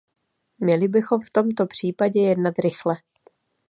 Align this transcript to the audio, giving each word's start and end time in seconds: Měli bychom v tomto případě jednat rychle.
Měli 0.59 0.87
bychom 0.87 1.21
v 1.21 1.29
tomto 1.33 1.65
případě 1.65 2.21
jednat 2.21 2.59
rychle. 2.59 2.95